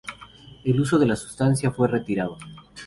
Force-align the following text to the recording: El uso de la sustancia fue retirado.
El 0.63 0.81
uso 0.81 0.97
de 0.97 1.05
la 1.05 1.15
sustancia 1.15 1.69
fue 1.69 1.87
retirado. 1.87 2.39